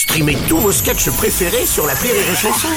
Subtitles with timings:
[0.00, 2.68] Streamez tous vos sketchs préférés sur la Rire et Chanson.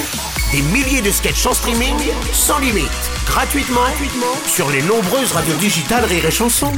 [0.51, 1.95] Des milliers de sketchs en streaming,
[2.33, 2.91] sans limite,
[3.25, 6.73] gratuitement, gratuitement sur les nombreuses radios digitales Rire et Chanson.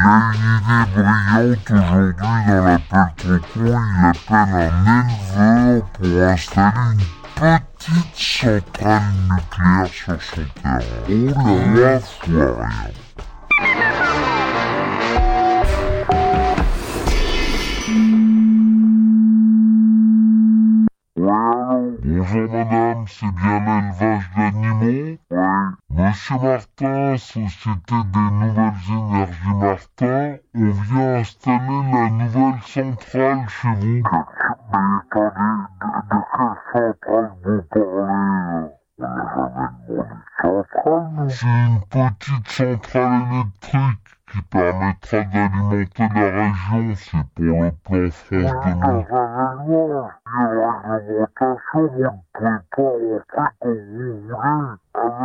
[0.00, 3.64] A une idée brillante aujourd'hui dans l'appel trop con.
[3.64, 10.80] Il appelle un éleveur pour installer une petite centrale nucléaire sur son terrain.
[11.36, 11.48] Oh
[12.28, 12.78] là là,
[22.04, 24.27] Bonjour madame, c'est bien l'élevage.
[26.08, 34.02] Monsieur Martin, Société des Nouvelles Énergies Martin, on vient installer la nouvelle centrale chez vous.
[34.02, 38.70] Mais attendez, de, de quelle centrale vous parlez?
[38.98, 40.02] On n'a jamais demandé de
[40.40, 41.28] centrale, nous.
[41.28, 46.94] C'est une petite centrale électrique qui permettra d'alimenter la région.
[46.94, 49.18] C'est pour le plan France 2000.
[51.68, 54.87] réglementation, vous ne pouvez pas rentrer comme vous voulez,
[55.18, 55.24] Euh,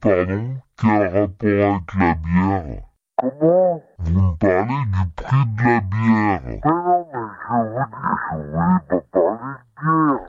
[0.00, 2.82] pardon Quel rapport avec la bière
[3.16, 6.40] Comment Vous me parlez du prix de la bière.
[6.44, 9.80] Mais non, mais je vous dis, je voulais pas parler de bière.
[9.82, 10.20] Non,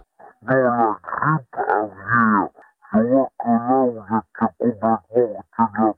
[0.47, 2.47] la grippe aviaire.
[2.93, 5.93] Je vois que là, vous êtes complètement ôté de la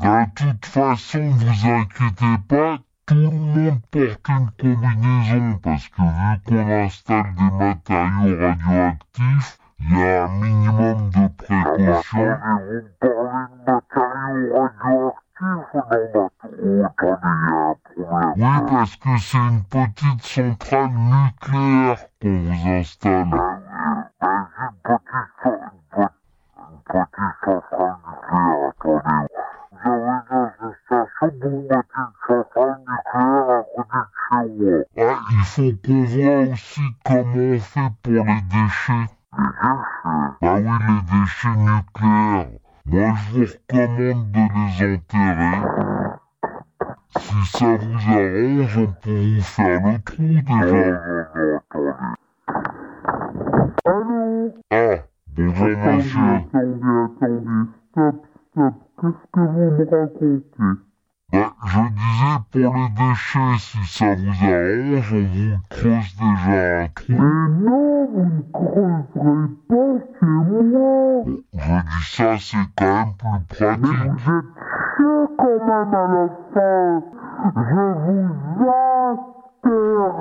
[0.00, 0.34] plaque.
[0.34, 6.40] De toute façon, vous inquiétez pas, tout le monde porte une combinaison parce que vu
[6.46, 12.36] qu'on installe des matériaux radioactifs, il y a un minimum de précautions.
[12.42, 18.32] Ah, vous me parlez de matériaux radioactifs Non, mais attendez, il y a un problème.
[18.36, 23.30] Oui, parce que c'est une petite centrale nucléaire qu'on vous installe.
[23.30, 29.28] Ben, une petite, une petite centrale nucléaire, attendez.
[29.72, 35.12] Vous avez dans une station pour mettre une centrale nucléaire à côté de chez moi.
[35.12, 39.13] Ah, il faut qu'on voit aussi comment on fait pour les déchets.
[39.64, 42.48] Bah oui, les déchets nucléaires.
[42.86, 45.58] Moi, je vous recommande de les enterrer.
[47.18, 50.82] Si ça vous arrange, on peut vous faire le trou déjà.
[53.86, 54.96] Allô Ah,
[55.34, 56.20] bonjour monsieur.
[56.20, 58.16] Attendez, attendez, stop,
[58.50, 60.78] stop, qu'est-ce que vous me racontez?
[61.34, 66.88] Bah, je disais pour les déchets, si ça vous arrange, on vous creuse déjà un
[66.94, 67.10] trou.
[67.10, 67.18] Mais
[67.64, 71.24] non, vous ne creuserez pas chez moi.
[71.54, 73.82] je dis ça, c'est quand même plus pratique.
[73.82, 74.52] Mais vous êtes
[74.96, 77.02] chiant quand même à la fin.
[77.44, 77.82] Je
[78.54, 78.70] vous
[79.04, 80.14] interdis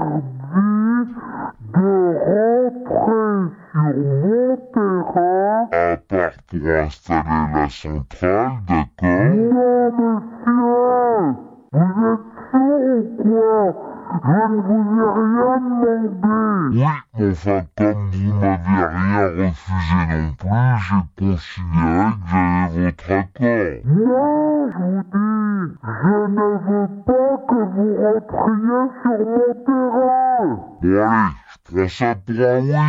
[1.73, 1.87] de
[2.25, 5.69] rentrer sur mon terrain.
[5.71, 10.63] À part pour installer la centrale, d'accord Non, monsieur
[11.73, 13.75] Vous êtes sourd
[14.12, 16.23] ou Je ne vous ai rien demandé.
[16.71, 23.11] Oui, mais enfin, comme vous m'avez rien refusé non plus, j'ai considéré que j'avais votre
[23.11, 23.83] accord.
[23.83, 30.47] Non, je vous dis, je ne veux pas que vous rentriez sur mon terrain.
[30.81, 32.87] Bon allez, je prends ça pour un oui.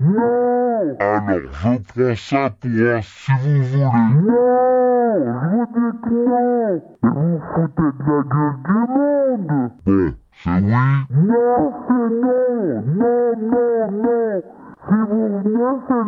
[0.00, 0.96] Non.
[0.98, 3.84] Alors, je prends ça pour un si vous voulez.
[4.14, 4.50] Non
[5.20, 6.76] Je vous dis que non.
[6.76, 9.70] Et vous foutez de la gueule du monde.
[9.84, 10.14] Bon,
[10.44, 10.70] c'est oui
[11.10, 14.42] Non, c'est non Non, non, non
[14.88, 16.04] Si vous venez, c'est